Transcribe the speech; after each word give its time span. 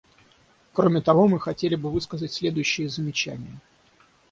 Кроме 0.73 0.99
того, 1.01 1.27
мы 1.27 1.39
хотели 1.39 1.75
бы 1.75 1.91
высказать 1.91 2.33
следующие 2.33 2.89
замечания. 2.89 3.59